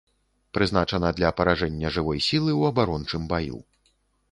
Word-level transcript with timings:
Прызначана 0.57 1.11
для 1.19 1.29
паражэння 1.41 1.93
жывой 1.99 2.23
сілы 2.29 2.51
ў 2.59 2.73
абарончым 2.73 3.31
баю. 3.37 3.63